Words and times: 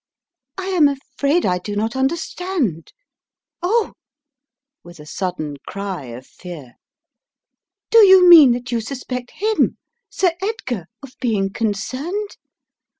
"I 0.57 0.69
am 0.69 0.87
afraid 0.87 1.45
I 1.45 1.59
do 1.59 1.75
not 1.75 1.95
understand. 1.95 2.91
Oh!" 3.61 3.93
with 4.83 4.99
a 4.99 5.05
sudden 5.05 5.57
cry 5.67 6.05
of 6.05 6.25
fear, 6.25 6.77
"do 7.91 7.99
you 8.07 8.27
mean 8.27 8.51
that 8.53 8.71
you 8.71 8.81
suspect 8.81 9.31
kirn, 9.39 9.77
Sir 10.09 10.31
Edgar, 10.41 10.87
of 11.03 11.11
being 11.19 11.53
concerned? 11.53 12.37